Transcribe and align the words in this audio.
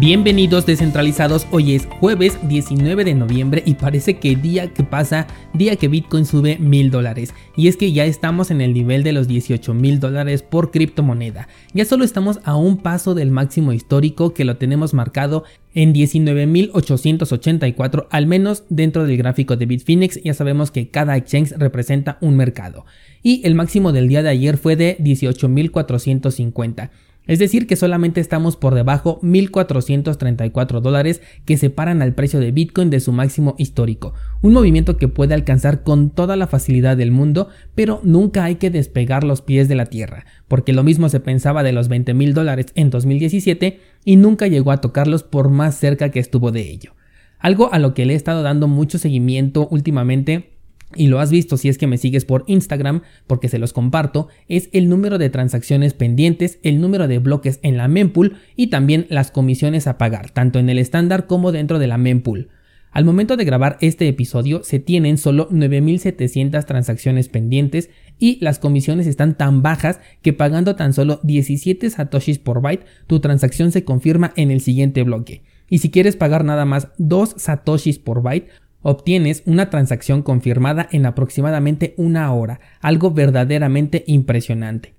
Bienvenidos 0.00 0.64
descentralizados, 0.64 1.46
hoy 1.50 1.74
es 1.74 1.84
jueves 1.84 2.38
19 2.48 3.04
de 3.04 3.14
noviembre 3.14 3.62
y 3.66 3.74
parece 3.74 4.18
que 4.18 4.34
día 4.34 4.72
que 4.72 4.84
pasa, 4.84 5.26
día 5.52 5.76
que 5.76 5.88
Bitcoin 5.88 6.24
sube 6.24 6.56
mil 6.58 6.90
dólares. 6.90 7.34
Y 7.58 7.68
es 7.68 7.76
que 7.76 7.92
ya 7.92 8.06
estamos 8.06 8.50
en 8.50 8.62
el 8.62 8.72
nivel 8.72 9.02
de 9.02 9.12
los 9.12 9.28
18 9.28 9.74
mil 9.74 10.00
dólares 10.00 10.42
por 10.42 10.70
criptomoneda. 10.70 11.46
Ya 11.74 11.84
solo 11.84 12.06
estamos 12.06 12.40
a 12.44 12.56
un 12.56 12.78
paso 12.78 13.14
del 13.14 13.30
máximo 13.30 13.74
histórico 13.74 14.32
que 14.32 14.46
lo 14.46 14.56
tenemos 14.56 14.94
marcado 14.94 15.44
en 15.74 15.92
19.884, 15.92 18.06
al 18.08 18.26
menos 18.26 18.64
dentro 18.70 19.04
del 19.04 19.18
gráfico 19.18 19.56
de 19.56 19.66
Bitfinex. 19.66 20.22
Ya 20.22 20.32
sabemos 20.32 20.70
que 20.70 20.88
cada 20.88 21.18
exchange 21.18 21.52
representa 21.58 22.16
un 22.22 22.38
mercado. 22.38 22.86
Y 23.22 23.46
el 23.46 23.54
máximo 23.54 23.92
del 23.92 24.08
día 24.08 24.22
de 24.22 24.30
ayer 24.30 24.56
fue 24.56 24.74
de 24.74 24.96
18.450. 25.00 26.88
Es 27.26 27.38
decir, 27.38 27.68
que 27.68 27.76
solamente 27.76 28.20
estamos 28.20 28.56
por 28.56 28.74
debajo 28.74 29.20
1.434 29.22 30.80
dólares 30.80 31.22
que 31.44 31.56
separan 31.56 32.02
al 32.02 32.14
precio 32.14 32.40
de 32.40 32.50
Bitcoin 32.50 32.90
de 32.90 32.98
su 32.98 33.12
máximo 33.12 33.54
histórico. 33.58 34.12
Un 34.40 34.52
movimiento 34.52 34.96
que 34.96 35.06
puede 35.06 35.34
alcanzar 35.34 35.84
con 35.84 36.10
toda 36.10 36.34
la 36.36 36.48
facilidad 36.48 36.96
del 36.96 37.12
mundo, 37.12 37.48
pero 37.76 38.00
nunca 38.02 38.42
hay 38.44 38.56
que 38.56 38.70
despegar 38.70 39.22
los 39.22 39.40
pies 39.40 39.68
de 39.68 39.76
la 39.76 39.86
tierra, 39.86 40.26
porque 40.48 40.72
lo 40.72 40.82
mismo 40.82 41.08
se 41.08 41.20
pensaba 41.20 41.62
de 41.62 41.72
los 41.72 41.88
20 41.88 42.12
mil 42.14 42.34
dólares 42.34 42.66
en 42.74 42.90
2017 42.90 43.78
y 44.04 44.16
nunca 44.16 44.48
llegó 44.48 44.72
a 44.72 44.80
tocarlos 44.80 45.22
por 45.22 45.48
más 45.48 45.76
cerca 45.76 46.10
que 46.10 46.18
estuvo 46.18 46.50
de 46.50 46.68
ello. 46.70 46.94
Algo 47.38 47.72
a 47.72 47.78
lo 47.78 47.94
que 47.94 48.04
le 48.04 48.14
he 48.14 48.16
estado 48.16 48.42
dando 48.42 48.66
mucho 48.66 48.98
seguimiento 48.98 49.68
últimamente 49.68 50.52
y 50.96 51.08
lo 51.08 51.20
has 51.20 51.30
visto 51.30 51.56
si 51.56 51.68
es 51.68 51.78
que 51.78 51.86
me 51.86 51.98
sigues 51.98 52.24
por 52.24 52.44
Instagram, 52.46 53.02
porque 53.26 53.48
se 53.48 53.58
los 53.58 53.72
comparto, 53.72 54.28
es 54.48 54.68
el 54.72 54.88
número 54.88 55.18
de 55.18 55.30
transacciones 55.30 55.94
pendientes, 55.94 56.58
el 56.62 56.80
número 56.80 57.08
de 57.08 57.18
bloques 57.18 57.60
en 57.62 57.76
la 57.76 57.88
mempool 57.88 58.36
y 58.56 58.68
también 58.68 59.06
las 59.08 59.30
comisiones 59.30 59.86
a 59.86 59.98
pagar, 59.98 60.30
tanto 60.30 60.58
en 60.58 60.68
el 60.68 60.78
estándar 60.78 61.26
como 61.26 61.52
dentro 61.52 61.78
de 61.78 61.86
la 61.86 61.98
mempool. 61.98 62.48
Al 62.92 63.06
momento 63.06 63.38
de 63.38 63.46
grabar 63.46 63.78
este 63.80 64.06
episodio 64.06 64.62
se 64.64 64.78
tienen 64.78 65.16
solo 65.16 65.48
9700 65.50 66.66
transacciones 66.66 67.30
pendientes 67.30 67.88
y 68.18 68.38
las 68.44 68.58
comisiones 68.58 69.06
están 69.06 69.38
tan 69.38 69.62
bajas 69.62 69.98
que 70.20 70.34
pagando 70.34 70.76
tan 70.76 70.92
solo 70.92 71.18
17 71.22 71.88
satoshis 71.88 72.38
por 72.38 72.60
byte 72.60 72.84
tu 73.06 73.20
transacción 73.20 73.72
se 73.72 73.84
confirma 73.84 74.34
en 74.36 74.50
el 74.50 74.60
siguiente 74.60 75.02
bloque. 75.04 75.42
Y 75.70 75.78
si 75.78 75.90
quieres 75.90 76.16
pagar 76.16 76.44
nada 76.44 76.66
más 76.66 76.88
2 76.98 77.36
satoshis 77.38 77.98
por 77.98 78.22
byte, 78.22 78.50
obtienes 78.82 79.42
una 79.46 79.70
transacción 79.70 80.22
confirmada 80.22 80.88
en 80.92 81.06
aproximadamente 81.06 81.94
una 81.96 82.32
hora, 82.32 82.60
algo 82.80 83.10
verdaderamente 83.12 84.04
impresionante. 84.06 84.94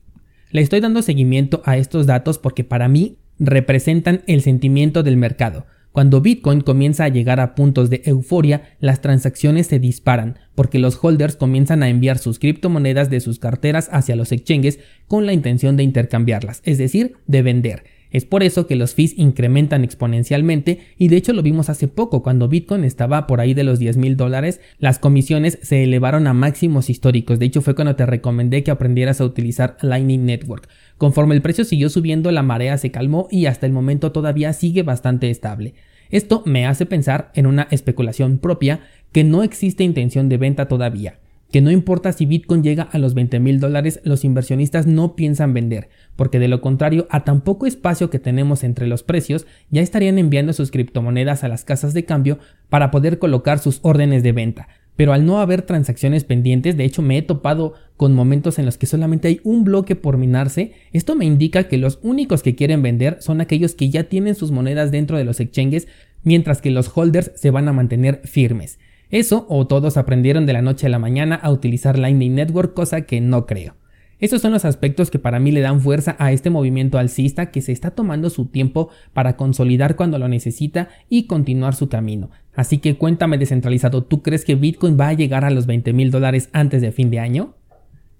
Le 0.51 0.61
estoy 0.61 0.79
dando 0.79 1.01
seguimiento 1.01 1.61
a 1.65 1.77
estos 1.77 2.05
datos 2.05 2.37
porque 2.37 2.63
para 2.63 2.87
mí 2.87 3.17
representan 3.39 4.23
el 4.27 4.41
sentimiento 4.41 5.03
del 5.03 5.17
mercado. 5.17 5.65
Cuando 5.91 6.21
Bitcoin 6.21 6.61
comienza 6.61 7.03
a 7.03 7.09
llegar 7.09 7.39
a 7.39 7.53
puntos 7.53 7.91
de 7.91 8.01
euforia, 8.05 8.63
las 8.79 9.01
transacciones 9.01 9.67
se 9.67 9.77
disparan, 9.77 10.39
porque 10.55 10.79
los 10.79 10.97
holders 10.99 11.35
comienzan 11.35 11.83
a 11.83 11.89
enviar 11.89 12.17
sus 12.17 12.39
criptomonedas 12.39 13.11
de 13.11 13.19
sus 13.19 13.37
carteras 13.37 13.89
hacia 13.91 14.15
los 14.15 14.31
exchanges 14.31 14.79
con 15.07 15.27
la 15.27 15.33
intención 15.33 15.77
de 15.77 15.83
intercambiarlas, 15.83 16.63
es 16.65 16.79
decir, 16.79 17.17
de 17.27 17.43
vender. 17.43 17.83
Es 18.13 18.25
por 18.25 18.43
eso 18.43 18.67
que 18.67 18.75
los 18.75 18.93
fees 18.93 19.17
incrementan 19.17 19.83
exponencialmente 19.83 20.79
y 20.97 21.07
de 21.07 21.17
hecho 21.17 21.33
lo 21.33 21.41
vimos 21.41 21.69
hace 21.69 21.87
poco 21.87 22.21
cuando 22.21 22.47
Bitcoin 22.47 22.83
estaba 22.83 23.25
por 23.25 23.41
ahí 23.41 23.55
de 23.55 23.63
los 23.63 23.79
10 23.79 23.97
mil 23.97 24.15
dólares, 24.15 24.61
las 24.77 24.99
comisiones 24.99 25.57
se 25.63 25.83
elevaron 25.83 26.27
a 26.27 26.33
máximos 26.33 26.91
históricos. 26.91 27.39
De 27.39 27.47
hecho 27.47 27.63
fue 27.63 27.73
cuando 27.73 27.95
te 27.95 28.05
recomendé 28.05 28.63
que 28.63 28.69
aprendieras 28.69 29.19
a 29.19 29.25
utilizar 29.25 29.77
Lightning 29.81 30.25
Network. 30.25 30.69
Conforme 30.99 31.33
el 31.33 31.41
precio 31.41 31.65
siguió 31.65 31.89
subiendo, 31.89 32.31
la 32.31 32.43
marea 32.43 32.77
se 32.77 32.91
calmó 32.91 33.27
y 33.31 33.47
hasta 33.47 33.65
el 33.65 33.73
momento 33.73 34.11
todavía 34.11 34.53
sigue 34.53 34.83
bastante 34.83 35.31
estable. 35.31 35.73
Esto 36.11 36.43
me 36.45 36.67
hace 36.67 36.85
pensar 36.85 37.31
en 37.33 37.47
una 37.47 37.67
especulación 37.71 38.37
propia 38.37 38.81
que 39.11 39.23
no 39.23 39.41
existe 39.41 39.83
intención 39.83 40.29
de 40.29 40.37
venta 40.37 40.67
todavía 40.67 41.17
que 41.53 41.61
no 41.61 41.69
importa 41.69 42.11
si 42.11 42.25
Bitcoin 42.25 42.63
llega 42.63 42.81
a 42.81 42.97
los 42.97 43.13
20 43.13 43.39
mil 43.39 43.59
dólares, 43.59 43.99
los 44.03 44.23
inversionistas 44.23 44.87
no 44.87 45.15
piensan 45.15 45.53
vender, 45.53 45.87
porque 46.15 46.39
de 46.39 46.47
lo 46.47 46.61
contrario, 46.61 47.05
a 47.11 47.25
tan 47.25 47.41
poco 47.41 47.67
espacio 47.67 48.09
que 48.09 48.17
tenemos 48.17 48.63
entre 48.63 48.87
los 48.87 49.03
precios, 49.03 49.45
ya 49.69 49.83
estarían 49.83 50.17
enviando 50.17 50.53
sus 50.53 50.71
criptomonedas 50.71 51.43
a 51.43 51.49
las 51.49 51.63
casas 51.63 51.93
de 51.93 52.05
cambio 52.05 52.39
para 52.69 52.89
poder 52.89 53.19
colocar 53.19 53.59
sus 53.59 53.81
órdenes 53.83 54.23
de 54.23 54.31
venta. 54.31 54.67
Pero 54.95 55.13
al 55.13 55.27
no 55.27 55.41
haber 55.41 55.61
transacciones 55.61 56.23
pendientes, 56.23 56.75
de 56.75 56.85
hecho 56.85 57.03
me 57.03 57.19
he 57.19 57.21
topado 57.21 57.75
con 57.97 58.15
momentos 58.15 58.57
en 58.57 58.65
los 58.65 58.79
que 58.79 58.87
solamente 58.87 59.27
hay 59.27 59.39
un 59.43 59.63
bloque 59.63 59.95
por 59.95 60.17
minarse, 60.17 60.71
esto 60.91 61.15
me 61.15 61.25
indica 61.25 61.67
que 61.67 61.77
los 61.77 61.99
únicos 62.01 62.41
que 62.41 62.55
quieren 62.55 62.81
vender 62.81 63.17
son 63.19 63.41
aquellos 63.41 63.75
que 63.75 63.91
ya 63.91 64.05
tienen 64.05 64.33
sus 64.33 64.49
monedas 64.49 64.89
dentro 64.89 65.19
de 65.19 65.23
los 65.23 65.39
exchanges, 65.39 65.87
mientras 66.23 66.63
que 66.63 66.71
los 66.71 66.89
holders 66.97 67.31
se 67.35 67.51
van 67.51 67.67
a 67.67 67.73
mantener 67.73 68.21
firmes. 68.23 68.79
Eso 69.13 69.45
o 69.47 69.67
todos 69.67 69.97
aprendieron 69.97 70.47
de 70.47 70.53
la 70.53 70.63
noche 70.63 70.87
a 70.87 70.89
la 70.89 70.97
mañana 70.97 71.35
a 71.35 71.51
utilizar 71.51 71.99
Lightning 71.99 72.33
Network, 72.33 72.73
cosa 72.73 73.01
que 73.01 73.21
no 73.21 73.45
creo. 73.45 73.75
Esos 74.17 74.41
son 74.41 74.53
los 74.53 74.65
aspectos 74.65 75.11
que 75.11 75.19
para 75.19 75.39
mí 75.39 75.51
le 75.51 75.61
dan 75.61 75.81
fuerza 75.81 76.15
a 76.17 76.31
este 76.31 76.49
movimiento 76.49 76.97
alcista 76.97 77.51
que 77.51 77.61
se 77.61 77.71
está 77.71 77.91
tomando 77.91 78.31
su 78.31 78.47
tiempo 78.47 78.89
para 79.13 79.37
consolidar 79.37 79.95
cuando 79.95 80.17
lo 80.17 80.27
necesita 80.27 80.89
y 81.09 81.27
continuar 81.27 81.75
su 81.75 81.89
camino. 81.89 82.31
Así 82.55 82.79
que 82.79 82.97
cuéntame 82.97 83.37
descentralizado, 83.37 84.03
¿tú 84.03 84.23
crees 84.23 84.45
que 84.45 84.55
Bitcoin 84.55 84.99
va 84.99 85.09
a 85.09 85.13
llegar 85.13 85.45
a 85.45 85.51
los 85.51 85.67
20 85.67 85.93
mil 85.93 86.09
dólares 86.09 86.49
antes 86.51 86.81
de 86.81 86.91
fin 86.91 87.11
de 87.11 87.19
año? 87.19 87.53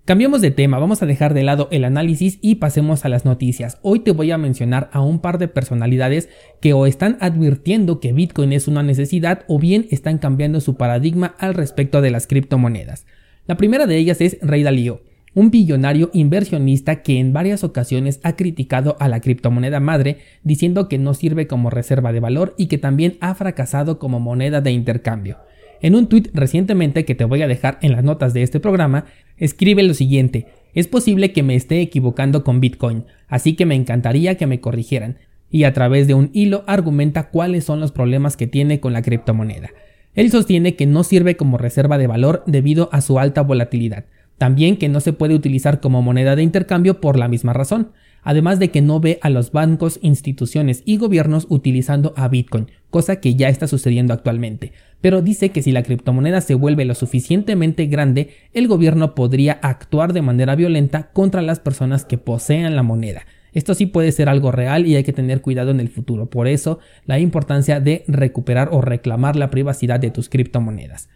Cambiemos 0.05 0.41
de 0.41 0.51
tema, 0.51 0.79
vamos 0.79 1.01
a 1.01 1.05
dejar 1.05 1.33
de 1.33 1.43
lado 1.43 1.69
el 1.71 1.85
análisis 1.85 2.37
y 2.41 2.55
pasemos 2.55 3.05
a 3.05 3.09
las 3.09 3.23
noticias. 3.23 3.77
Hoy 3.83 4.01
te 4.01 4.11
voy 4.11 4.31
a 4.31 4.37
mencionar 4.37 4.89
a 4.91 4.99
un 4.99 5.19
par 5.19 5.37
de 5.37 5.47
personalidades 5.47 6.27
que 6.59 6.73
o 6.73 6.85
están 6.87 7.15
advirtiendo 7.21 8.01
que 8.01 8.11
Bitcoin 8.11 8.51
es 8.51 8.67
una 8.67 8.83
necesidad 8.83 9.45
o 9.47 9.59
bien 9.59 9.87
están 9.91 10.17
cambiando 10.17 10.59
su 10.59 10.75
paradigma 10.75 11.35
al 11.39 11.53
respecto 11.53 12.01
de 12.01 12.11
las 12.11 12.27
criptomonedas. 12.27 13.05
La 13.47 13.55
primera 13.55 13.87
de 13.87 13.95
ellas 13.95 14.19
es 14.19 14.39
Ray 14.41 14.63
Dalio, 14.63 15.03
un 15.35 15.51
billonario 15.51 16.09
inversionista 16.11 17.01
que 17.01 17.19
en 17.19 17.31
varias 17.31 17.63
ocasiones 17.63 18.19
ha 18.23 18.35
criticado 18.35 18.97
a 18.99 19.07
la 19.07 19.21
criptomoneda 19.21 19.79
madre 19.79 20.17
diciendo 20.43 20.89
que 20.89 20.97
no 20.97 21.13
sirve 21.13 21.47
como 21.47 21.69
reserva 21.69 22.11
de 22.11 22.19
valor 22.19 22.55
y 22.57 22.67
que 22.67 22.77
también 22.77 23.15
ha 23.21 23.35
fracasado 23.35 23.99
como 23.99 24.19
moneda 24.19 24.59
de 24.59 24.71
intercambio. 24.71 25.37
En 25.83 25.95
un 25.95 26.07
tuit 26.07 26.29
recientemente 26.33 27.03
que 27.03 27.13
te 27.13 27.25
voy 27.25 27.41
a 27.41 27.47
dejar 27.47 27.77
en 27.81 27.91
las 27.91 28.05
notas 28.05 28.33
de 28.33 28.41
este 28.41 28.61
programa, 28.61 29.03
escribe 29.35 29.83
lo 29.83 29.93
siguiente, 29.93 30.47
es 30.73 30.87
posible 30.87 31.33
que 31.33 31.43
me 31.43 31.55
esté 31.55 31.81
equivocando 31.81 32.45
con 32.45 32.61
Bitcoin, 32.61 33.03
así 33.27 33.57
que 33.57 33.65
me 33.65 33.75
encantaría 33.75 34.35
que 34.35 34.47
me 34.47 34.61
corrigieran, 34.61 35.17
y 35.49 35.65
a 35.65 35.73
través 35.73 36.07
de 36.07 36.13
un 36.13 36.29
hilo 36.31 36.63
argumenta 36.67 37.29
cuáles 37.29 37.65
son 37.65 37.81
los 37.81 37.91
problemas 37.91 38.37
que 38.37 38.47
tiene 38.47 38.79
con 38.79 38.93
la 38.93 39.01
criptomoneda. 39.01 39.71
Él 40.15 40.31
sostiene 40.31 40.77
que 40.77 40.85
no 40.85 41.03
sirve 41.03 41.35
como 41.35 41.57
reserva 41.57 41.97
de 41.97 42.07
valor 42.07 42.43
debido 42.47 42.87
a 42.93 43.01
su 43.01 43.19
alta 43.19 43.41
volatilidad, 43.41 44.05
también 44.37 44.77
que 44.77 44.87
no 44.87 45.01
se 45.01 45.11
puede 45.11 45.35
utilizar 45.35 45.81
como 45.81 46.01
moneda 46.01 46.37
de 46.37 46.43
intercambio 46.43 47.01
por 47.01 47.19
la 47.19 47.27
misma 47.27 47.51
razón, 47.51 47.91
además 48.23 48.59
de 48.59 48.71
que 48.71 48.81
no 48.81 48.99
ve 48.99 49.19
a 49.21 49.29
los 49.29 49.51
bancos, 49.51 49.99
instituciones 50.01 50.83
y 50.85 50.97
gobiernos 50.97 51.47
utilizando 51.49 52.13
a 52.15 52.27
Bitcoin, 52.27 52.67
cosa 52.89 53.17
que 53.17 53.35
ya 53.35 53.49
está 53.49 53.67
sucediendo 53.67 54.13
actualmente. 54.13 54.71
Pero 55.01 55.21
dice 55.21 55.49
que 55.49 55.61
si 55.61 55.71
la 55.71 55.83
criptomoneda 55.83 56.41
se 56.41 56.55
vuelve 56.55 56.85
lo 56.85 56.95
suficientemente 56.95 57.87
grande, 57.87 58.29
el 58.53 58.67
gobierno 58.67 59.15
podría 59.15 59.53
actuar 59.61 60.13
de 60.13 60.21
manera 60.21 60.55
violenta 60.55 61.09
contra 61.11 61.41
las 61.41 61.59
personas 61.59 62.05
que 62.05 62.17
posean 62.17 62.75
la 62.75 62.83
moneda. 62.83 63.25
Esto 63.53 63.75
sí 63.75 63.85
puede 63.85 64.11
ser 64.11 64.29
algo 64.29 64.51
real 64.51 64.87
y 64.87 64.95
hay 64.95 65.03
que 65.03 65.13
tener 65.13 65.41
cuidado 65.41 65.71
en 65.71 65.79
el 65.79 65.89
futuro. 65.89 66.29
Por 66.29 66.47
eso, 66.47 66.79
la 67.05 67.19
importancia 67.19 67.79
de 67.79 68.03
recuperar 68.07 68.69
o 68.71 68.81
reclamar 68.81 69.35
la 69.35 69.51
privacidad 69.51 69.99
de 69.99 70.09
tus 70.09 70.29
criptomonedas. 70.29 71.09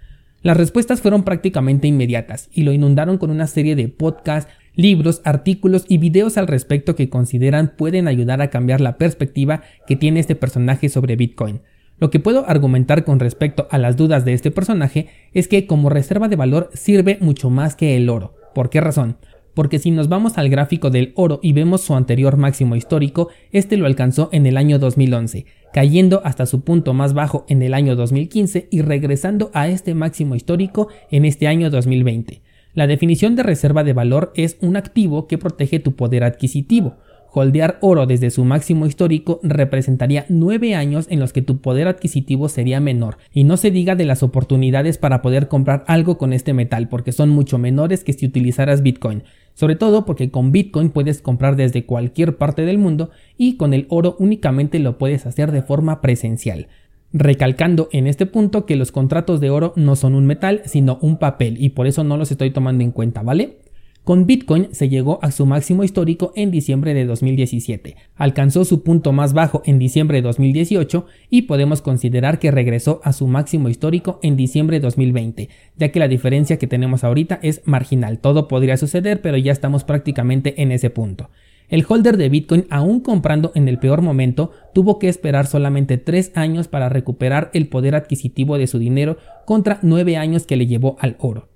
Las 0.44 0.57
respuestas 0.57 1.01
fueron 1.01 1.24
prácticamente 1.24 1.88
inmediatas 1.88 2.50
y 2.54 2.63
lo 2.63 2.72
inundaron 2.72 3.18
con 3.18 3.31
una 3.31 3.48
serie 3.48 3.75
de 3.75 3.88
podcasts, 3.88 4.51
libros, 4.75 5.22
artículos 5.25 5.86
y 5.88 5.98
videos 5.98 6.38
al 6.38 6.48
respecto 6.48 6.95
que 6.95 7.10
consideran 7.10 7.74
pueden 7.75 8.07
ayudar 8.07 8.42
a 8.42 8.50
cambiar 8.50 8.80
la 8.80 8.98
perspectiva 8.98 9.63
que 9.88 9.95
tiene 9.95 10.19
este 10.19 10.36
personaje 10.36 10.89
sobre 10.89 11.16
Bitcoin. 11.16 11.62
Lo 12.00 12.12
que 12.12 12.19
puedo 12.19 12.48
argumentar 12.48 13.04
con 13.04 13.19
respecto 13.19 13.68
a 13.72 13.80
las 13.80 13.98
dudas 13.98 14.24
de 14.24 14.34
este 14.34 14.51
personaje 14.51 15.07
es 15.34 15.48
que 15.48 15.66
como 15.66 15.89
reserva 15.89 16.28
de 16.28 16.36
valor 16.36 16.69
sirve 16.74 17.18
mucho 17.19 17.50
más 17.50 17.75
que 17.75 17.98
el 17.98 18.07
oro. 18.07 18.36
¿Por 18.54 18.69
qué 18.69 18.80
razón? 18.80 19.18
Porque 19.56 19.80
si 19.80 19.89
nos 19.89 20.07
vamos 20.07 20.38
al 20.38 20.50
gráfico 20.50 20.92
del 20.92 21.13
oro 21.16 21.39
y 21.42 21.54
vemos 21.54 21.81
su 21.81 21.95
anterior 21.95 22.38
máximo 22.38 22.75
histórico, 22.75 23.30
este 23.51 23.78
lo 23.78 23.88
alcanzó 23.88 24.30
en 24.31 24.45
el 24.45 24.57
año 24.57 24.78
2011, 24.78 25.48
cayendo 25.74 26.22
hasta 26.24 26.46
su 26.46 26.62
punto 26.62 26.94
más 26.94 27.14
bajo 27.14 27.46
en 27.50 27.62
el 27.62 27.74
año 27.74 27.96
2015 27.96 28.68
y 28.72 28.81
regresando 28.81 29.52
a 29.54 29.68
este 29.68 29.94
máximo 29.94 30.36
histórico 30.36 30.90
en 31.12 31.25
este 31.25 31.48
año 31.48 31.69
2020. 31.69 32.42
La 32.74 32.86
definición 32.88 33.36
de 33.36 33.44
reserva 33.44 33.84
de 33.84 33.94
valor 33.94 34.31
es 34.36 34.58
un 34.62 34.78
activo 34.78 35.28
que 35.28 35.38
protege 35.38 35.80
tu 35.80 35.96
poder 35.96 36.24
adquisitivo. 36.24 36.98
Holdear 37.38 37.78
oro 37.81 38.07
desde 38.07 38.31
su 38.31 38.44
máximo 38.45 38.88
histórico 38.88 39.39
representaría 39.44 40.25
nueve 40.28 40.74
años 40.74 41.06
en 41.12 41.19
los 41.19 41.34
que 41.34 41.44
tu 41.44 41.62
poder 41.62 41.88
adquisitivo 41.88 42.50
sería 42.50 42.80
menor, 42.80 43.19
y 43.31 43.44
no 43.44 43.57
se 43.57 43.69
diga 43.69 43.95
de 43.95 44.06
las 44.06 44.24
oportunidades 44.24 44.98
para 44.98 45.22
poder 45.22 45.48
comprar 45.48 45.84
algo 45.86 46.18
con 46.18 46.34
este 46.34 46.54
metal, 46.54 46.89
porque 46.89 47.12
son 47.12 47.30
mucho 47.30 47.60
menores 47.60 48.04
que 48.04 48.13
si 48.13 48.25
utilizaras 48.25 48.81
Bitcoin, 48.81 49.22
sobre 49.54 49.75
todo 49.75 50.04
porque 50.04 50.31
con 50.31 50.51
Bitcoin 50.51 50.89
puedes 50.89 51.22
comprar 51.22 51.56
desde 51.56 51.86
cualquier 51.86 52.38
parte 52.38 52.66
del 52.66 52.80
mundo 52.80 53.12
y 53.38 53.56
con 53.57 53.75
el 53.75 53.86
oro 53.89 54.16
únicamente 54.18 54.80
lo 54.80 54.98
puedes 54.98 55.28
hacer 55.28 55.51
de 55.51 55.62
forma 55.62 56.01
presencial. 56.01 56.68
Recalcando 57.13 57.88
en 57.92 58.07
este 58.07 58.25
punto 58.25 58.66
que 58.66 58.75
los 58.75 58.92
contratos 58.92 59.39
de 59.42 59.51
oro 59.51 59.74
no 59.75 59.95
son 59.95 60.16
un 60.16 60.25
metal, 60.25 60.63
sino 60.66 60.98
un 61.01 61.18
papel, 61.18 61.63
y 61.63 61.69
por 61.69 61.86
eso 61.86 62.04
no 62.04 62.18
los 62.18 62.31
estoy 62.31 62.50
tomando 62.50 62.84
en 62.84 62.92
cuenta, 62.92 63.22
¿vale? 63.22 63.60
Con 64.07 64.25
Bitcoin 64.25 64.69
se 64.71 64.88
llegó 64.88 65.19
a 65.21 65.31
su 65.31 65.45
máximo 65.45 65.83
histórico 65.83 66.31
en 66.38 66.50
diciembre 66.50 66.94
de 66.94 67.06
2017, 67.06 67.98
alcanzó 68.15 68.63
su 68.63 68.81
punto 68.81 69.12
más 69.12 69.33
bajo 69.33 69.62
en 69.65 69.80
diciembre 69.80 70.19
de 70.19 70.21
2018 70.21 71.06
y 71.30 71.42
podemos 71.42 71.81
considerar 71.81 72.39
que 72.39 72.50
regresó 72.50 73.01
a 73.04 73.12
su 73.12 73.27
máximo 73.27 73.68
histórico 73.68 74.21
en 74.24 74.38
diciembre 74.38 74.77
de 74.77 74.83
2020, 74.83 75.50
ya 75.75 75.89
que 75.89 76.00
la 76.00 76.07
diferencia 76.07 76.57
que 76.57 76.68
tenemos 76.68 77.04
ahorita 77.04 77.42
es 77.44 77.63
marginal. 77.65 78.19
Todo 78.19 78.48
podría 78.48 78.77
suceder, 78.77 79.21
pero 79.21 79.36
ya 79.36 79.51
estamos 79.51 79.83
prácticamente 79.83 80.62
en 80.62 80.71
ese 80.71 80.89
punto. 80.89 81.30
El 81.68 81.83
holder 81.86 82.15
de 82.15 82.30
Bitcoin, 82.30 82.65
aún 82.69 83.01
comprando 83.01 83.51
en 83.56 83.68
el 83.68 83.77
peor 83.77 84.01
momento, 84.01 84.51
tuvo 84.74 85.00
que 85.00 85.10
esperar 85.10 85.48
solamente 85.48 85.98
3 85.98 86.31
años 86.33 86.69
para 86.69 86.88
recuperar 86.88 87.51
el 87.53 87.68
poder 87.68 87.94
adquisitivo 87.94 88.57
de 88.57 88.68
su 88.68 88.80
dinero 88.80 89.18
contra 89.44 89.80
9 89.81 90.15
años 90.15 90.45
que 90.45 90.56
le 90.56 90.65
llevó 90.65 90.95
al 91.01 91.18
oro. 91.19 91.50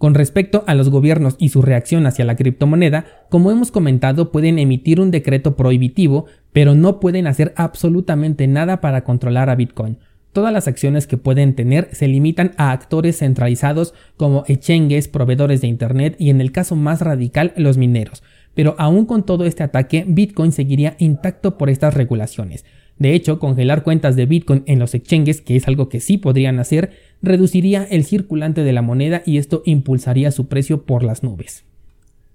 Con 0.00 0.14
respecto 0.14 0.64
a 0.66 0.74
los 0.74 0.88
gobiernos 0.88 1.36
y 1.38 1.50
su 1.50 1.60
reacción 1.60 2.06
hacia 2.06 2.24
la 2.24 2.34
criptomoneda, 2.34 3.04
como 3.28 3.50
hemos 3.50 3.70
comentado, 3.70 4.32
pueden 4.32 4.58
emitir 4.58 4.98
un 4.98 5.10
decreto 5.10 5.56
prohibitivo, 5.56 6.24
pero 6.54 6.74
no 6.74 7.00
pueden 7.00 7.26
hacer 7.26 7.52
absolutamente 7.54 8.46
nada 8.46 8.80
para 8.80 9.04
controlar 9.04 9.50
a 9.50 9.56
Bitcoin. 9.56 9.98
Todas 10.32 10.54
las 10.54 10.68
acciones 10.68 11.06
que 11.06 11.18
pueden 11.18 11.54
tener 11.54 11.90
se 11.92 12.08
limitan 12.08 12.52
a 12.56 12.72
actores 12.72 13.18
centralizados 13.18 13.92
como 14.16 14.44
exchanges, 14.48 15.06
proveedores 15.06 15.60
de 15.60 15.66
Internet 15.66 16.16
y 16.18 16.30
en 16.30 16.40
el 16.40 16.50
caso 16.50 16.76
más 16.76 17.02
radical 17.02 17.52
los 17.56 17.76
mineros. 17.76 18.22
Pero 18.54 18.76
aún 18.78 19.04
con 19.04 19.26
todo 19.26 19.44
este 19.44 19.64
ataque, 19.64 20.06
Bitcoin 20.08 20.52
seguiría 20.52 20.96
intacto 20.98 21.58
por 21.58 21.68
estas 21.68 21.92
regulaciones. 21.92 22.64
De 23.00 23.14
hecho, 23.14 23.38
congelar 23.38 23.82
cuentas 23.82 24.14
de 24.14 24.26
Bitcoin 24.26 24.62
en 24.66 24.78
los 24.78 24.94
exchanges, 24.94 25.40
que 25.40 25.56
es 25.56 25.66
algo 25.66 25.88
que 25.88 26.00
sí 26.00 26.18
podrían 26.18 26.58
hacer, 26.58 26.90
reduciría 27.22 27.82
el 27.82 28.04
circulante 28.04 28.62
de 28.62 28.74
la 28.74 28.82
moneda 28.82 29.22
y 29.24 29.38
esto 29.38 29.62
impulsaría 29.64 30.30
su 30.30 30.48
precio 30.48 30.84
por 30.84 31.02
las 31.02 31.22
nubes. 31.22 31.64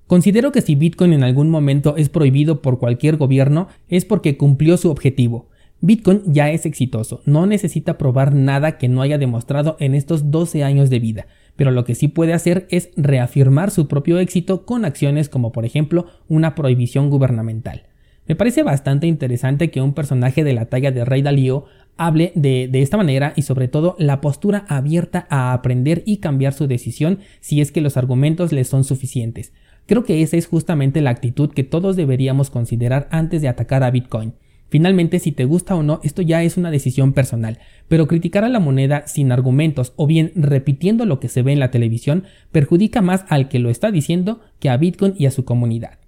Considero 0.07 0.51
que 0.51 0.61
si 0.61 0.73
Bitcoin 0.73 1.13
en 1.13 1.23
algún 1.23 1.51
momento 1.51 1.97
es 1.97 2.09
prohibido 2.09 2.63
por 2.63 2.79
cualquier 2.79 3.17
gobierno 3.17 3.67
es 3.89 4.05
porque 4.05 4.37
cumplió 4.37 4.77
su 4.77 4.89
objetivo. 4.89 5.49
Bitcoin 5.81 6.23
ya 6.25 6.49
es 6.49 6.65
exitoso, 6.65 7.21
no 7.25 7.45
necesita 7.45 7.99
probar 7.99 8.33
nada 8.33 8.79
que 8.79 8.87
no 8.87 9.03
haya 9.03 9.19
demostrado 9.19 9.77
en 9.79 9.93
estos 9.93 10.31
12 10.31 10.63
años 10.63 10.89
de 10.89 10.97
vida, 10.97 11.27
pero 11.55 11.69
lo 11.69 11.85
que 11.85 11.93
sí 11.93 12.07
puede 12.07 12.33
hacer 12.33 12.65
es 12.71 12.89
reafirmar 12.97 13.69
su 13.69 13.87
propio 13.87 14.17
éxito 14.17 14.65
con 14.65 14.83
acciones 14.83 15.29
como 15.29 15.51
por 15.51 15.63
ejemplo 15.63 16.07
una 16.27 16.55
prohibición 16.55 17.11
gubernamental. 17.11 17.83
Me 18.27 18.35
parece 18.35 18.63
bastante 18.63 19.07
interesante 19.07 19.69
que 19.69 19.81
un 19.81 19.93
personaje 19.93 20.43
de 20.43 20.53
la 20.53 20.65
talla 20.65 20.91
de 20.91 21.05
Rey 21.05 21.21
Dalío 21.21 21.65
hable 21.97 22.31
de, 22.35 22.67
de, 22.69 22.81
esta 22.81 22.97
manera 22.97 23.33
y 23.35 23.43
sobre 23.43 23.67
todo 23.67 23.95
la 23.99 24.19
postura 24.19 24.65
abierta 24.67 25.27
a 25.29 25.53
aprender 25.53 26.01
y 26.05 26.17
cambiar 26.17 26.53
su 26.53 26.67
decisión 26.67 27.19
si 27.39 27.61
es 27.61 27.71
que 27.71 27.81
los 27.81 27.97
argumentos 27.97 28.51
le 28.51 28.63
son 28.63 28.83
suficientes. 28.83 29.53
Creo 29.85 30.03
que 30.03 30.23
esa 30.23 30.37
es 30.37 30.47
justamente 30.47 31.01
la 31.01 31.11
actitud 31.11 31.51
que 31.51 31.63
todos 31.63 31.95
deberíamos 31.95 32.49
considerar 32.49 33.07
antes 33.11 33.41
de 33.41 33.47
atacar 33.47 33.83
a 33.83 33.91
Bitcoin. 33.91 34.33
Finalmente, 34.67 35.19
si 35.19 35.31
te 35.31 35.45
gusta 35.45 35.75
o 35.75 35.83
no, 35.83 35.99
esto 36.03 36.23
ya 36.23 36.41
es 36.41 36.57
una 36.57 36.71
decisión 36.71 37.13
personal, 37.13 37.59
pero 37.87 38.07
criticar 38.07 38.43
a 38.43 38.49
la 38.49 38.59
moneda 38.59 39.05
sin 39.05 39.31
argumentos 39.31 39.93
o 39.95 40.07
bien 40.07 40.31
repitiendo 40.35 41.05
lo 41.05 41.19
que 41.19 41.29
se 41.29 41.43
ve 41.43 41.53
en 41.53 41.59
la 41.59 41.69
televisión 41.69 42.23
perjudica 42.51 43.03
más 43.03 43.25
al 43.29 43.47
que 43.47 43.59
lo 43.59 43.69
está 43.69 43.91
diciendo 43.91 44.41
que 44.59 44.69
a 44.69 44.77
Bitcoin 44.77 45.13
y 45.17 45.27
a 45.27 45.31
su 45.31 45.45
comunidad. 45.45 45.99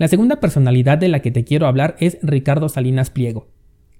La 0.00 0.08
segunda 0.08 0.40
personalidad 0.40 0.96
de 0.96 1.08
la 1.08 1.20
que 1.20 1.30
te 1.30 1.44
quiero 1.44 1.66
hablar 1.66 1.94
es 2.00 2.16
Ricardo 2.22 2.70
Salinas 2.70 3.10
Pliego. 3.10 3.48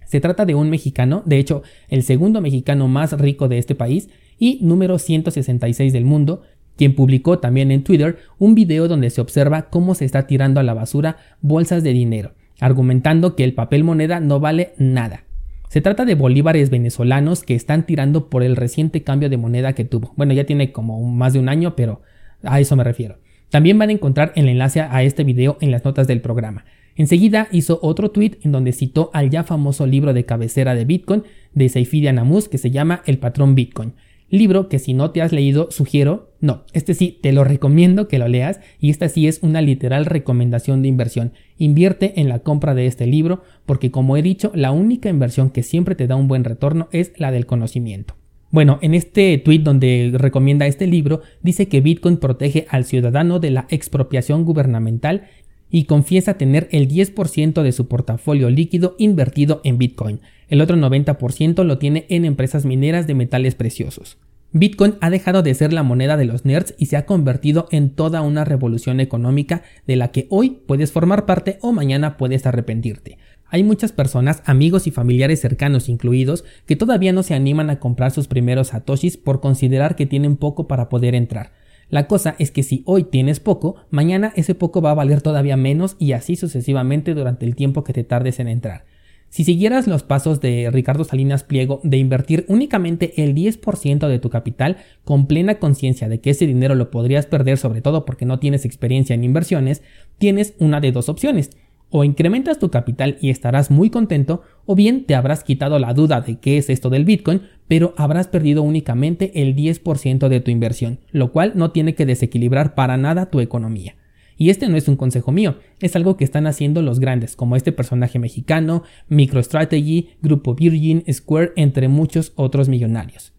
Se 0.06 0.18
trata 0.18 0.46
de 0.46 0.54
un 0.54 0.70
mexicano, 0.70 1.22
de 1.26 1.38
hecho, 1.38 1.62
el 1.90 2.04
segundo 2.04 2.40
mexicano 2.40 2.88
más 2.88 3.12
rico 3.20 3.48
de 3.48 3.58
este 3.58 3.74
país 3.74 4.08
y 4.38 4.60
número 4.62 4.98
166 4.98 5.92
del 5.92 6.06
mundo, 6.06 6.40
quien 6.78 6.94
publicó 6.94 7.38
también 7.38 7.70
en 7.70 7.84
Twitter 7.84 8.16
un 8.38 8.54
video 8.54 8.88
donde 8.88 9.10
se 9.10 9.20
observa 9.20 9.68
cómo 9.68 9.94
se 9.94 10.06
está 10.06 10.26
tirando 10.26 10.58
a 10.58 10.62
la 10.62 10.72
basura 10.72 11.18
bolsas 11.42 11.82
de 11.82 11.92
dinero, 11.92 12.32
argumentando 12.60 13.36
que 13.36 13.44
el 13.44 13.52
papel 13.52 13.84
moneda 13.84 14.20
no 14.20 14.40
vale 14.40 14.72
nada. 14.78 15.24
Se 15.68 15.82
trata 15.82 16.06
de 16.06 16.14
bolívares 16.14 16.70
venezolanos 16.70 17.42
que 17.42 17.54
están 17.54 17.84
tirando 17.84 18.30
por 18.30 18.42
el 18.42 18.56
reciente 18.56 19.02
cambio 19.02 19.28
de 19.28 19.36
moneda 19.36 19.74
que 19.74 19.84
tuvo. 19.84 20.14
Bueno, 20.16 20.32
ya 20.32 20.44
tiene 20.44 20.72
como 20.72 20.98
más 21.02 21.34
de 21.34 21.40
un 21.40 21.50
año, 21.50 21.76
pero 21.76 22.00
a 22.42 22.58
eso 22.58 22.74
me 22.74 22.84
refiero. 22.84 23.18
También 23.50 23.78
van 23.78 23.90
a 23.90 23.92
encontrar 23.92 24.32
el 24.36 24.48
enlace 24.48 24.80
a 24.80 25.02
este 25.02 25.24
video 25.24 25.58
en 25.60 25.72
las 25.72 25.84
notas 25.84 26.06
del 26.06 26.20
programa. 26.20 26.64
Enseguida 26.96 27.48
hizo 27.50 27.78
otro 27.82 28.10
tweet 28.10 28.38
en 28.42 28.52
donde 28.52 28.72
citó 28.72 29.10
al 29.12 29.30
ya 29.30 29.42
famoso 29.42 29.86
libro 29.86 30.12
de 30.12 30.24
cabecera 30.24 30.74
de 30.74 30.84
Bitcoin 30.84 31.24
de 31.52 31.68
Seifidia 31.68 32.12
Namus 32.12 32.48
que 32.48 32.58
se 32.58 32.70
llama 32.70 33.02
El 33.06 33.18
patrón 33.18 33.54
Bitcoin. 33.54 33.94
Libro 34.28 34.68
que 34.68 34.78
si 34.78 34.94
no 34.94 35.10
te 35.10 35.22
has 35.22 35.32
leído 35.32 35.72
sugiero, 35.72 36.30
no, 36.40 36.62
este 36.72 36.94
sí 36.94 37.18
te 37.20 37.32
lo 37.32 37.42
recomiendo 37.42 38.06
que 38.06 38.20
lo 38.20 38.28
leas 38.28 38.60
y 38.78 38.90
esta 38.90 39.08
sí 39.08 39.26
es 39.26 39.40
una 39.42 39.60
literal 39.60 40.06
recomendación 40.06 40.82
de 40.82 40.88
inversión. 40.88 41.32
Invierte 41.58 42.20
en 42.20 42.28
la 42.28 42.38
compra 42.38 42.74
de 42.76 42.86
este 42.86 43.06
libro 43.06 43.42
porque 43.66 43.90
como 43.90 44.16
he 44.16 44.22
dicho, 44.22 44.52
la 44.54 44.70
única 44.70 45.08
inversión 45.08 45.50
que 45.50 45.64
siempre 45.64 45.96
te 45.96 46.06
da 46.06 46.14
un 46.14 46.28
buen 46.28 46.44
retorno 46.44 46.88
es 46.92 47.12
la 47.16 47.32
del 47.32 47.46
conocimiento. 47.46 48.19
Bueno, 48.50 48.80
en 48.82 48.94
este 48.94 49.38
tweet 49.38 49.60
donde 49.60 50.10
recomienda 50.14 50.66
este 50.66 50.88
libro, 50.88 51.22
dice 51.40 51.68
que 51.68 51.80
Bitcoin 51.80 52.16
protege 52.16 52.66
al 52.68 52.84
ciudadano 52.84 53.38
de 53.38 53.50
la 53.50 53.66
expropiación 53.70 54.44
gubernamental 54.44 55.28
y 55.70 55.84
confiesa 55.84 56.34
tener 56.34 56.68
el 56.72 56.88
10% 56.88 57.62
de 57.62 57.70
su 57.70 57.86
portafolio 57.86 58.50
líquido 58.50 58.96
invertido 58.98 59.60
en 59.62 59.78
Bitcoin. 59.78 60.20
El 60.48 60.60
otro 60.60 60.76
90% 60.76 61.62
lo 61.62 61.78
tiene 61.78 62.06
en 62.08 62.24
empresas 62.24 62.64
mineras 62.64 63.06
de 63.06 63.14
metales 63.14 63.54
preciosos. 63.54 64.18
Bitcoin 64.52 64.94
ha 65.00 65.10
dejado 65.10 65.44
de 65.44 65.54
ser 65.54 65.72
la 65.72 65.84
moneda 65.84 66.16
de 66.16 66.24
los 66.24 66.44
nerds 66.44 66.74
y 66.76 66.86
se 66.86 66.96
ha 66.96 67.06
convertido 67.06 67.68
en 67.70 67.90
toda 67.90 68.20
una 68.20 68.44
revolución 68.44 68.98
económica 68.98 69.62
de 69.86 69.94
la 69.94 70.10
que 70.10 70.26
hoy 70.28 70.58
puedes 70.66 70.90
formar 70.90 71.24
parte 71.24 71.58
o 71.60 71.70
mañana 71.70 72.16
puedes 72.16 72.44
arrepentirte. 72.46 73.18
Hay 73.52 73.64
muchas 73.64 73.90
personas, 73.90 74.42
amigos 74.46 74.86
y 74.86 74.92
familiares 74.92 75.40
cercanos 75.40 75.88
incluidos, 75.88 76.44
que 76.66 76.76
todavía 76.76 77.12
no 77.12 77.24
se 77.24 77.34
animan 77.34 77.68
a 77.68 77.80
comprar 77.80 78.12
sus 78.12 78.28
primeros 78.28 78.68
satoshis 78.68 79.16
por 79.16 79.40
considerar 79.40 79.96
que 79.96 80.06
tienen 80.06 80.36
poco 80.36 80.68
para 80.68 80.88
poder 80.88 81.16
entrar. 81.16 81.50
La 81.88 82.06
cosa 82.06 82.36
es 82.38 82.52
que 82.52 82.62
si 82.62 82.84
hoy 82.86 83.02
tienes 83.02 83.40
poco, 83.40 83.74
mañana 83.90 84.32
ese 84.36 84.54
poco 84.54 84.80
va 84.80 84.92
a 84.92 84.94
valer 84.94 85.20
todavía 85.20 85.56
menos 85.56 85.96
y 85.98 86.12
así 86.12 86.36
sucesivamente 86.36 87.12
durante 87.12 87.44
el 87.44 87.56
tiempo 87.56 87.82
que 87.82 87.92
te 87.92 88.04
tardes 88.04 88.38
en 88.38 88.46
entrar. 88.46 88.84
Si 89.30 89.42
siguieras 89.42 89.88
los 89.88 90.04
pasos 90.04 90.40
de 90.40 90.70
Ricardo 90.72 91.02
Salinas 91.02 91.42
Pliego 91.42 91.80
de 91.82 91.96
invertir 91.96 92.44
únicamente 92.48 93.20
el 93.22 93.34
10% 93.34 94.06
de 94.06 94.18
tu 94.20 94.30
capital 94.30 94.76
con 95.04 95.26
plena 95.26 95.58
conciencia 95.58 96.08
de 96.08 96.20
que 96.20 96.30
ese 96.30 96.46
dinero 96.46 96.76
lo 96.76 96.92
podrías 96.92 97.26
perder 97.26 97.58
sobre 97.58 97.80
todo 97.80 98.04
porque 98.04 98.26
no 98.26 98.38
tienes 98.38 98.64
experiencia 98.64 99.14
en 99.14 99.24
inversiones, 99.24 99.82
tienes 100.18 100.54
una 100.58 100.80
de 100.80 100.92
dos 100.92 101.08
opciones 101.08 101.50
o 101.90 102.04
incrementas 102.04 102.58
tu 102.58 102.70
capital 102.70 103.18
y 103.20 103.30
estarás 103.30 103.70
muy 103.70 103.90
contento, 103.90 104.42
o 104.66 104.74
bien 104.74 105.04
te 105.04 105.14
habrás 105.14 105.44
quitado 105.44 105.78
la 105.78 105.92
duda 105.92 106.20
de 106.20 106.38
qué 106.38 106.56
es 106.56 106.70
esto 106.70 106.88
del 106.90 107.04
Bitcoin, 107.04 107.42
pero 107.68 107.94
habrás 107.96 108.28
perdido 108.28 108.62
únicamente 108.62 109.42
el 109.42 109.54
10% 109.54 110.28
de 110.28 110.40
tu 110.40 110.50
inversión, 110.50 111.00
lo 111.10 111.32
cual 111.32 111.52
no 111.54 111.70
tiene 111.72 111.94
que 111.94 112.06
desequilibrar 112.06 112.74
para 112.74 112.96
nada 112.96 113.30
tu 113.30 113.40
economía. 113.40 113.96
Y 114.36 114.48
este 114.48 114.68
no 114.68 114.78
es 114.78 114.88
un 114.88 114.96
consejo 114.96 115.32
mío, 115.32 115.56
es 115.80 115.96
algo 115.96 116.16
que 116.16 116.24
están 116.24 116.46
haciendo 116.46 116.80
los 116.80 116.98
grandes, 116.98 117.36
como 117.36 117.56
este 117.56 117.72
personaje 117.72 118.18
mexicano, 118.18 118.84
MicroStrategy, 119.08 120.10
Grupo 120.22 120.54
Virgin, 120.54 121.04
Square, 121.12 121.52
entre 121.56 121.88
muchos 121.88 122.32
otros 122.36 122.70
millonarios. 122.70 123.34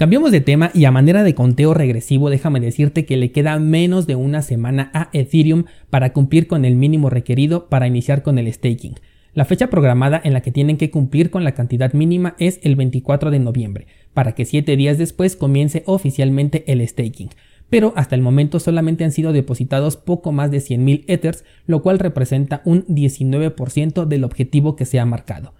Cambiamos 0.00 0.32
de 0.32 0.40
tema 0.40 0.70
y 0.72 0.86
a 0.86 0.90
manera 0.90 1.22
de 1.22 1.34
conteo 1.34 1.74
regresivo 1.74 2.30
déjame 2.30 2.58
decirte 2.58 3.04
que 3.04 3.18
le 3.18 3.32
queda 3.32 3.58
menos 3.58 4.06
de 4.06 4.16
una 4.16 4.40
semana 4.40 4.90
a 4.94 5.10
Ethereum 5.12 5.64
para 5.90 6.14
cumplir 6.14 6.46
con 6.46 6.64
el 6.64 6.74
mínimo 6.74 7.10
requerido 7.10 7.66
para 7.68 7.86
iniciar 7.86 8.22
con 8.22 8.38
el 8.38 8.50
staking. 8.50 8.94
La 9.34 9.44
fecha 9.44 9.68
programada 9.68 10.18
en 10.24 10.32
la 10.32 10.40
que 10.40 10.52
tienen 10.52 10.78
que 10.78 10.90
cumplir 10.90 11.28
con 11.30 11.44
la 11.44 11.52
cantidad 11.52 11.92
mínima 11.92 12.34
es 12.38 12.60
el 12.62 12.76
24 12.76 13.30
de 13.30 13.40
noviembre, 13.40 13.88
para 14.14 14.34
que 14.34 14.46
7 14.46 14.74
días 14.74 14.96
después 14.96 15.36
comience 15.36 15.82
oficialmente 15.84 16.64
el 16.72 16.80
staking. 16.88 17.28
Pero 17.68 17.92
hasta 17.94 18.14
el 18.14 18.22
momento 18.22 18.58
solamente 18.58 19.04
han 19.04 19.12
sido 19.12 19.34
depositados 19.34 19.98
poco 19.98 20.32
más 20.32 20.50
de 20.50 20.60
100.000 20.60 21.04
Ethers, 21.08 21.44
lo 21.66 21.82
cual 21.82 21.98
representa 21.98 22.62
un 22.64 22.86
19% 22.86 24.06
del 24.06 24.24
objetivo 24.24 24.76
que 24.76 24.86
se 24.86 24.98
ha 24.98 25.04
marcado. 25.04 25.52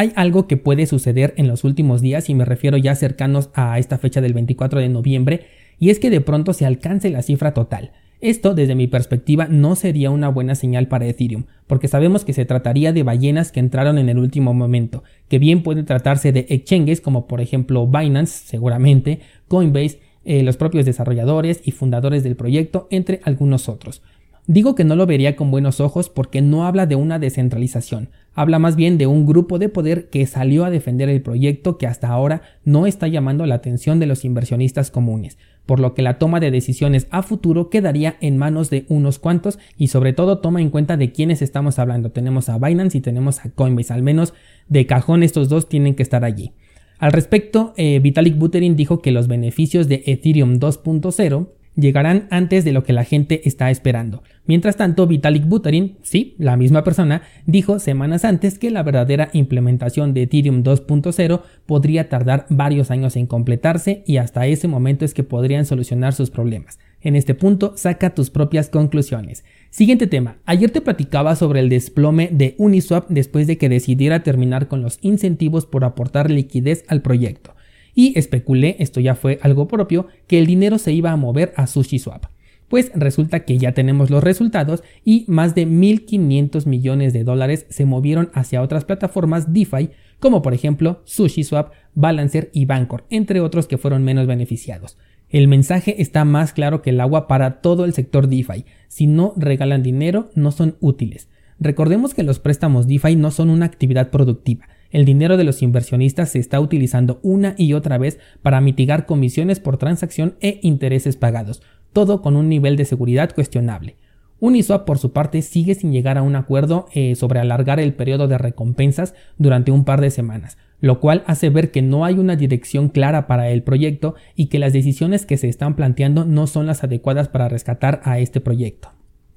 Hay 0.00 0.14
algo 0.16 0.46
que 0.46 0.56
puede 0.56 0.86
suceder 0.86 1.34
en 1.36 1.46
los 1.46 1.62
últimos 1.62 2.00
días 2.00 2.30
y 2.30 2.34
me 2.34 2.46
refiero 2.46 2.78
ya 2.78 2.94
cercanos 2.94 3.50
a 3.52 3.78
esta 3.78 3.98
fecha 3.98 4.22
del 4.22 4.32
24 4.32 4.80
de 4.80 4.88
noviembre 4.88 5.42
y 5.78 5.90
es 5.90 5.98
que 5.98 6.08
de 6.08 6.22
pronto 6.22 6.54
se 6.54 6.64
alcance 6.64 7.10
la 7.10 7.20
cifra 7.20 7.52
total. 7.52 7.92
Esto, 8.22 8.54
desde 8.54 8.74
mi 8.74 8.86
perspectiva, 8.86 9.46
no 9.46 9.76
sería 9.76 10.08
una 10.08 10.30
buena 10.30 10.54
señal 10.54 10.88
para 10.88 11.04
Ethereum, 11.04 11.44
porque 11.66 11.86
sabemos 11.86 12.24
que 12.24 12.32
se 12.32 12.46
trataría 12.46 12.94
de 12.94 13.02
ballenas 13.02 13.52
que 13.52 13.60
entraron 13.60 13.98
en 13.98 14.08
el 14.08 14.16
último 14.16 14.54
momento, 14.54 15.04
que 15.28 15.38
bien 15.38 15.62
puede 15.62 15.82
tratarse 15.82 16.32
de 16.32 16.46
exchanges 16.48 17.02
como 17.02 17.26
por 17.26 17.42
ejemplo 17.42 17.86
Binance, 17.86 18.46
seguramente, 18.46 19.20
Coinbase, 19.48 20.00
eh, 20.24 20.42
los 20.42 20.56
propios 20.56 20.86
desarrolladores 20.86 21.60
y 21.62 21.72
fundadores 21.72 22.22
del 22.22 22.36
proyecto, 22.36 22.88
entre 22.90 23.20
algunos 23.24 23.68
otros. 23.68 24.00
Digo 24.46 24.74
que 24.74 24.84
no 24.84 24.96
lo 24.96 25.04
vería 25.04 25.36
con 25.36 25.50
buenos 25.50 25.78
ojos 25.78 26.08
porque 26.08 26.40
no 26.40 26.66
habla 26.66 26.86
de 26.86 26.96
una 26.96 27.18
descentralización, 27.18 28.08
habla 28.34 28.58
más 28.58 28.76
bien 28.76 28.98
de 28.98 29.06
un 29.06 29.26
grupo 29.26 29.58
de 29.58 29.68
poder 29.68 30.08
que 30.08 30.26
salió 30.26 30.64
a 30.64 30.70
defender 30.70 31.08
el 31.08 31.22
proyecto 31.22 31.78
que 31.78 31.86
hasta 31.86 32.08
ahora 32.08 32.42
no 32.64 32.86
está 32.86 33.08
llamando 33.08 33.46
la 33.46 33.56
atención 33.56 33.98
de 33.98 34.06
los 34.06 34.24
inversionistas 34.24 34.90
comunes, 34.90 35.38
por 35.66 35.80
lo 35.80 35.94
que 35.94 36.02
la 36.02 36.18
toma 36.18 36.40
de 36.40 36.50
decisiones 36.50 37.06
a 37.10 37.22
futuro 37.22 37.70
quedaría 37.70 38.16
en 38.20 38.38
manos 38.38 38.70
de 38.70 38.86
unos 38.88 39.18
cuantos 39.18 39.58
y 39.76 39.88
sobre 39.88 40.12
todo 40.12 40.38
toma 40.38 40.60
en 40.60 40.70
cuenta 40.70 40.96
de 40.96 41.12
quiénes 41.12 41.42
estamos 41.42 41.78
hablando. 41.78 42.10
Tenemos 42.10 42.48
a 42.48 42.58
Binance 42.58 42.98
y 42.98 43.00
tenemos 43.00 43.44
a 43.44 43.50
Coinbase, 43.50 43.92
al 43.92 44.02
menos 44.02 44.34
de 44.68 44.86
cajón 44.86 45.22
estos 45.22 45.48
dos 45.48 45.68
tienen 45.68 45.94
que 45.94 46.02
estar 46.02 46.24
allí. 46.24 46.52
Al 46.98 47.12
respecto, 47.12 47.72
eh, 47.76 47.98
Vitalik 47.98 48.36
Buterin 48.36 48.76
dijo 48.76 49.00
que 49.00 49.10
los 49.10 49.26
beneficios 49.26 49.88
de 49.88 50.02
Ethereum 50.06 50.58
2.0 50.58 51.48
llegarán 51.80 52.26
antes 52.30 52.64
de 52.64 52.72
lo 52.72 52.84
que 52.84 52.92
la 52.92 53.04
gente 53.04 53.42
está 53.48 53.70
esperando. 53.70 54.22
Mientras 54.46 54.76
tanto, 54.76 55.06
Vitalik 55.06 55.46
Buterin, 55.46 55.98
sí, 56.02 56.34
la 56.38 56.56
misma 56.56 56.84
persona, 56.84 57.22
dijo 57.46 57.78
semanas 57.78 58.24
antes 58.24 58.58
que 58.58 58.70
la 58.70 58.82
verdadera 58.82 59.30
implementación 59.32 60.14
de 60.14 60.22
Ethereum 60.22 60.62
2.0 60.62 61.42
podría 61.66 62.08
tardar 62.08 62.46
varios 62.50 62.90
años 62.90 63.16
en 63.16 63.26
completarse 63.26 64.02
y 64.06 64.18
hasta 64.18 64.46
ese 64.46 64.68
momento 64.68 65.04
es 65.04 65.14
que 65.14 65.24
podrían 65.24 65.66
solucionar 65.66 66.12
sus 66.12 66.30
problemas. 66.30 66.78
En 67.00 67.16
este 67.16 67.34
punto, 67.34 67.74
saca 67.76 68.14
tus 68.14 68.30
propias 68.30 68.68
conclusiones. 68.68 69.44
Siguiente 69.70 70.06
tema. 70.06 70.36
Ayer 70.44 70.70
te 70.70 70.82
platicaba 70.82 71.34
sobre 71.34 71.60
el 71.60 71.68
desplome 71.68 72.28
de 72.30 72.54
Uniswap 72.58 73.08
después 73.08 73.46
de 73.46 73.56
que 73.56 73.68
decidiera 73.68 74.22
terminar 74.22 74.68
con 74.68 74.82
los 74.82 74.98
incentivos 75.00 75.64
por 75.64 75.84
aportar 75.84 76.30
liquidez 76.30 76.84
al 76.88 77.00
proyecto 77.00 77.54
y 77.94 78.18
especulé, 78.18 78.76
esto 78.78 79.00
ya 79.00 79.14
fue 79.14 79.38
algo 79.42 79.68
propio, 79.68 80.06
que 80.26 80.38
el 80.38 80.46
dinero 80.46 80.78
se 80.78 80.92
iba 80.92 81.10
a 81.10 81.16
mover 81.16 81.52
a 81.56 81.66
SushiSwap. 81.66 82.26
Pues 82.68 82.92
resulta 82.94 83.44
que 83.44 83.58
ya 83.58 83.72
tenemos 83.72 84.10
los 84.10 84.22
resultados 84.22 84.84
y 85.04 85.24
más 85.26 85.56
de 85.56 85.66
1.500 85.66 86.66
millones 86.66 87.12
de 87.12 87.24
dólares 87.24 87.66
se 87.68 87.84
movieron 87.84 88.30
hacia 88.32 88.62
otras 88.62 88.84
plataformas 88.84 89.52
DeFi 89.52 89.90
como 90.20 90.42
por 90.42 90.54
ejemplo 90.54 91.00
SushiSwap, 91.04 91.72
Balancer 91.94 92.50
y 92.52 92.66
Bancor, 92.66 93.04
entre 93.10 93.40
otros 93.40 93.66
que 93.66 93.78
fueron 93.78 94.04
menos 94.04 94.26
beneficiados. 94.26 94.96
El 95.28 95.48
mensaje 95.48 96.00
está 96.02 96.24
más 96.24 96.52
claro 96.52 96.82
que 96.82 96.90
el 96.90 97.00
agua 97.00 97.26
para 97.26 97.60
todo 97.60 97.84
el 97.84 97.94
sector 97.94 98.28
DeFi. 98.28 98.64
Si 98.88 99.06
no 99.06 99.32
regalan 99.36 99.82
dinero, 99.82 100.30
no 100.34 100.52
son 100.52 100.76
útiles. 100.80 101.28
Recordemos 101.58 102.14
que 102.14 102.22
los 102.22 102.38
préstamos 102.38 102.86
DeFi 102.86 103.16
no 103.16 103.30
son 103.30 103.50
una 103.50 103.66
actividad 103.66 104.10
productiva, 104.10 104.68
el 104.90 105.04
dinero 105.04 105.36
de 105.36 105.44
los 105.44 105.62
inversionistas 105.62 106.30
se 106.30 106.38
está 106.38 106.60
utilizando 106.60 107.20
una 107.22 107.54
y 107.56 107.72
otra 107.72 107.98
vez 107.98 108.18
para 108.42 108.60
mitigar 108.60 109.06
comisiones 109.06 109.60
por 109.60 109.76
transacción 109.76 110.36
e 110.40 110.58
intereses 110.62 111.16
pagados, 111.16 111.62
todo 111.92 112.22
con 112.22 112.36
un 112.36 112.48
nivel 112.48 112.76
de 112.76 112.84
seguridad 112.84 113.34
cuestionable. 113.34 113.96
Uniswap 114.40 114.86
por 114.86 114.98
su 114.98 115.12
parte 115.12 115.42
sigue 115.42 115.74
sin 115.74 115.92
llegar 115.92 116.16
a 116.16 116.22
un 116.22 116.34
acuerdo 116.34 116.86
eh, 116.94 117.14
sobre 117.14 117.40
alargar 117.40 117.78
el 117.78 117.92
periodo 117.92 118.26
de 118.26 118.38
recompensas 118.38 119.14
durante 119.36 119.70
un 119.70 119.84
par 119.84 120.00
de 120.00 120.10
semanas, 120.10 120.56
lo 120.80 120.98
cual 120.98 121.22
hace 121.26 121.50
ver 121.50 121.70
que 121.70 121.82
no 121.82 122.06
hay 122.06 122.14
una 122.14 122.36
dirección 122.36 122.88
clara 122.88 123.26
para 123.26 123.50
el 123.50 123.62
proyecto 123.62 124.14
y 124.34 124.46
que 124.46 124.58
las 124.58 124.72
decisiones 124.72 125.26
que 125.26 125.36
se 125.36 125.48
están 125.48 125.76
planteando 125.76 126.24
no 126.24 126.46
son 126.46 126.66
las 126.66 126.82
adecuadas 126.82 127.28
para 127.28 127.50
rescatar 127.50 128.00
a 128.04 128.18
este 128.18 128.40
proyecto. 128.40 128.90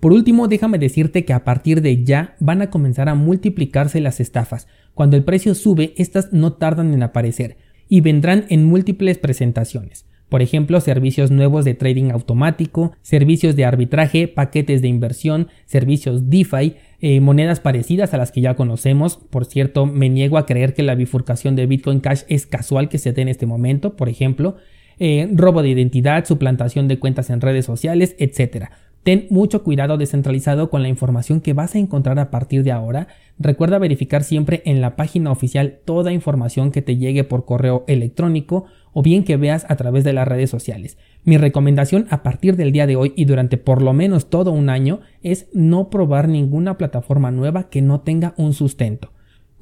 Por 0.04 0.12
último, 0.12 0.50
déjame 0.50 0.80
decirte 0.80 1.24
que 1.24 1.32
a 1.32 1.46
partir 1.46 1.82
de 1.82 2.04
ya 2.04 2.36
van 2.42 2.62
a 2.62 2.70
comenzar 2.70 3.08
a 3.08 3.16
multiplicarse 3.16 4.02
las 4.02 4.20
estafas. 4.20 4.68
Cuando 4.94 5.16
el 5.16 5.24
precio 5.24 5.56
sube, 5.56 5.94
estas 5.96 6.34
no 6.34 6.52
tardan 6.52 6.94
en 6.94 7.04
aparecer 7.04 7.56
y 7.88 8.02
vendrán 8.02 8.44
en 8.50 8.66
múltiples 8.66 9.18
presentaciones. 9.18 10.06
Por 10.28 10.42
ejemplo, 10.42 10.82
servicios 10.82 11.32
nuevos 11.32 11.64
de 11.64 11.74
trading 11.74 12.12
automático, 12.12 12.92
servicios 13.02 13.56
de 13.56 13.64
arbitraje, 13.64 14.28
paquetes 14.28 14.82
de 14.82 14.90
inversión, 14.90 15.48
servicios 15.68 16.30
DeFi, 16.30 16.76
eh, 17.00 17.22
monedas 17.22 17.62
parecidas 17.62 18.14
a 18.14 18.18
las 18.18 18.34
que 18.34 18.42
ya 18.42 18.56
conocemos. 18.56 19.16
Por 19.16 19.46
cierto, 19.46 19.86
me 19.86 20.10
niego 20.10 20.38
a 20.38 20.46
creer 20.46 20.74
que 20.74 20.84
la 20.84 20.96
bifurcación 20.96 21.56
de 21.56 21.66
Bitcoin 21.66 22.02
Cash 22.02 22.24
es 22.28 22.46
casual 22.46 22.90
que 22.90 22.98
se 22.98 23.14
dé 23.14 23.22
en 23.22 23.30
este 23.30 23.46
momento, 23.46 23.96
por 23.96 24.10
ejemplo. 24.10 24.58
Eh, 25.00 25.30
robo 25.34 25.62
de 25.62 25.70
identidad, 25.70 26.26
suplantación 26.26 26.90
de 26.90 27.00
cuentas 27.00 27.30
en 27.30 27.40
redes 27.40 27.66
sociales, 27.66 28.18
etc. 28.20 28.66
Ten 29.04 29.28
mucho 29.30 29.64
cuidado 29.64 29.98
descentralizado 29.98 30.70
con 30.70 30.82
la 30.82 30.88
información 30.88 31.42
que 31.42 31.52
vas 31.52 31.76
a 31.76 31.80
encontrar 31.80 32.20
a 32.20 32.32
partir 32.32 32.64
de 32.64 32.72
ahora. 32.72 33.08
Recuerda 33.38 33.78
verificar 33.78 34.24
siempre 34.24 34.62
en 34.66 34.80
la 34.80 34.96
página 34.96 35.30
oficial 35.30 35.80
toda 35.84 36.14
información 36.14 36.72
que 36.72 36.82
te 36.82 36.96
llegue 36.96 37.26
por 37.26 37.44
correo 37.44 37.84
electrónico 37.88 38.64
o 38.94 39.02
bien 39.02 39.26
que 39.26 39.36
veas 39.36 39.66
a 39.68 39.76
través 39.76 40.06
de 40.06 40.14
las 40.14 40.26
redes 40.26 40.50
sociales. 40.50 40.98
Mi 41.26 41.38
recomendación 41.38 42.08
a 42.12 42.24
partir 42.24 42.56
del 42.56 42.72
día 42.72 42.88
de 42.88 42.96
hoy 42.96 43.12
y 43.18 43.26
durante 43.26 43.58
por 43.58 43.82
lo 43.82 43.92
menos 43.92 44.30
todo 44.30 44.52
un 44.52 44.70
año 44.70 45.02
es 45.22 45.48
no 45.54 45.90
probar 45.90 46.30
ninguna 46.30 46.78
plataforma 46.78 47.30
nueva 47.30 47.70
que 47.70 47.82
no 47.82 48.02
tenga 48.02 48.34
un 48.38 48.54
sustento. 48.54 49.12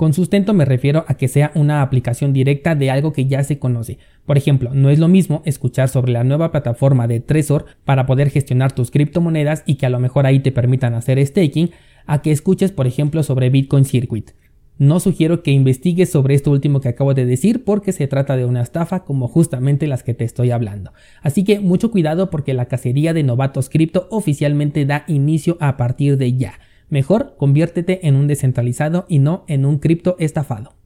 Con 0.02 0.14
sustento 0.14 0.56
me 0.56 0.66
refiero 0.66 1.06
a 1.08 1.14
que 1.14 1.28
sea 1.28 1.52
una 1.54 1.84
aplicación 1.84 2.34
directa 2.34 2.74
de 2.74 2.90
algo 2.90 3.14
que 3.14 3.28
ya 3.28 3.44
se 3.44 3.60
conoce. 3.60 4.00
Por 4.26 4.36
ejemplo, 4.36 4.72
no 4.74 4.90
es 4.90 4.98
lo 4.98 5.08
mismo 5.08 5.44
escuchar 5.46 5.90
sobre 5.90 6.12
la 6.12 6.24
nueva 6.24 6.52
plataforma 6.52 7.06
de 7.06 7.20
Trezor 7.20 7.68
para 7.86 8.08
poder 8.08 8.32
gestionar 8.32 8.72
tus 8.72 8.90
criptomonedas 8.90 9.62
y 9.68 9.76
que 9.76 9.86
a 9.86 9.92
lo 9.92 10.00
mejor 10.00 10.26
ahí 10.26 10.40
te 10.40 10.52
permitan 10.52 10.96
hacer 10.96 11.24
staking, 11.24 11.70
a 12.08 12.24
que 12.24 12.32
escuches 12.32 12.72
por 12.72 12.88
ejemplo 12.88 13.22
sobre 13.22 13.52
Bitcoin 13.52 13.86
Circuit. 13.86 14.32
No 14.80 15.00
sugiero 15.00 15.44
que 15.44 15.52
investigues 15.52 16.10
sobre 16.10 16.34
esto 16.34 16.50
último 16.50 16.82
que 16.82 16.90
acabo 16.90 17.14
de 17.14 17.28
decir 17.28 17.64
porque 17.64 17.92
se 17.92 18.08
trata 18.08 18.36
de 18.36 18.46
una 18.46 18.64
estafa 18.64 19.04
como 19.04 19.28
justamente 19.28 19.86
las 19.86 20.02
que 20.02 20.16
te 20.16 20.24
estoy 20.24 20.50
hablando. 20.50 20.94
Así 21.22 21.44
que 21.44 21.60
mucho 21.60 21.92
cuidado 21.92 22.32
porque 22.32 22.56
la 22.56 22.66
cacería 22.66 23.14
de 23.14 23.22
novatos 23.22 23.70
cripto 23.70 24.08
oficialmente 24.10 24.84
da 24.88 25.04
inicio 25.08 25.58
a 25.60 25.78
partir 25.78 26.18
de 26.18 26.36
ya. 26.38 26.54
Mejor 26.92 27.36
conviértete 27.38 28.06
en 28.06 28.18
un 28.18 28.28
descentralizado 28.28 29.06
y 29.08 29.20
no 29.20 29.46
en 29.48 29.66
un 29.66 29.80
cripto 29.80 30.18
estafado. 30.20 30.74